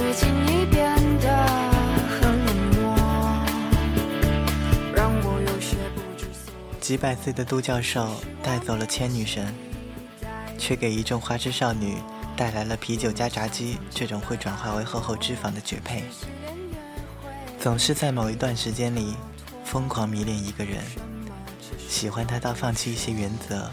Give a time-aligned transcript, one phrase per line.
[0.00, 1.46] 最近你变得
[2.08, 2.96] 很冷漠，
[4.94, 6.50] 让我有些不知所。
[6.80, 8.08] 几百岁的杜教授
[8.42, 9.54] 带走了千女神，
[10.56, 11.98] 却给一众花痴少女
[12.34, 16.02] 带来了啤酒加炸鸡这种会转化为厚厚脂肪的绝配。
[17.60, 19.14] 总是在某一段时间里
[19.66, 20.82] 疯狂迷恋一个人，
[21.90, 23.70] 喜欢他到放弃一些原则，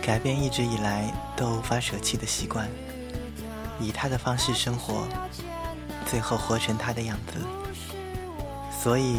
[0.00, 2.68] 改变一直以来都无法舍弃的习惯，
[3.82, 5.08] 以他的方式生活，
[6.06, 7.40] 最后活成他的样子。
[8.82, 9.16] 所以，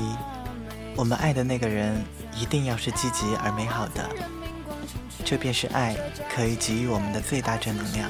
[0.95, 2.03] 我们爱的那个人
[2.35, 4.09] 一定要是积极而美好的，
[5.25, 5.95] 这便是爱
[6.33, 8.09] 可以给予我们的最大正能量。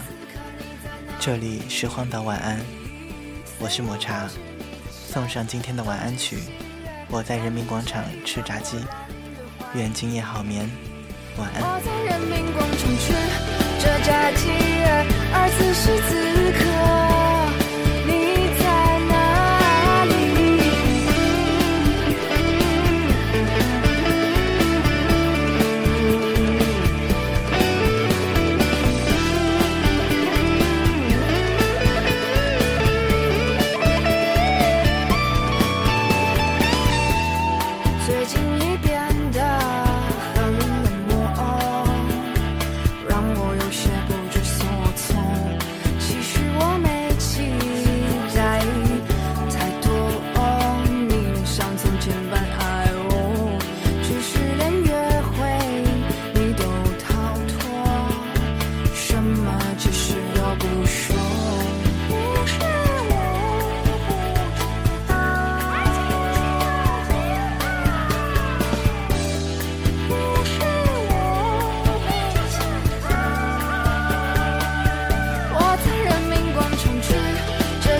[1.19, 2.59] 这里是荒岛晚安，
[3.59, 4.27] 我是抹茶。
[4.89, 6.39] 送上今天的晚安曲，
[7.07, 8.83] 我在人民广场吃炸鸡，
[9.75, 10.69] 愿今夜好眠，
[11.37, 11.61] 晚安。
[11.61, 13.13] 我在人民广场吃
[13.79, 14.49] 着炸鸡，
[15.31, 16.22] 而此时此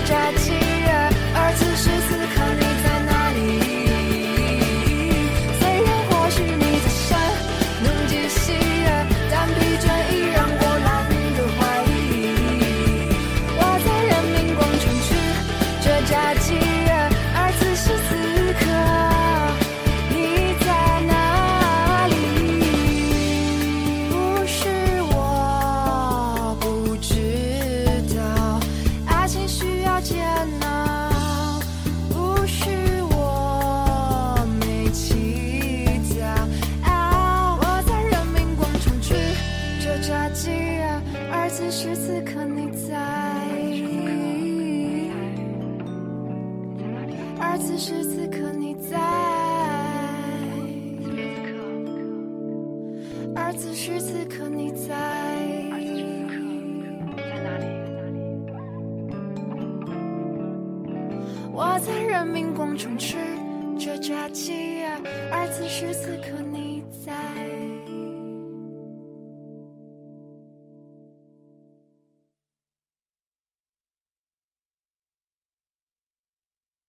[0.04, 0.32] 着
[47.66, 48.98] 此时此刻你在。
[53.34, 54.88] 而此时此刻你在，
[57.16, 57.64] 在哪里？
[61.50, 63.16] 我在人民广场吃
[63.78, 64.82] 着炸鸡，
[65.32, 66.43] 而此时此刻你